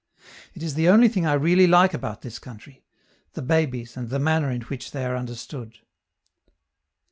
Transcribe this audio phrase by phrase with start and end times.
[0.55, 2.83] It is the only thing I really like about this country:
[3.33, 5.77] the babies and the manner in which they are understood.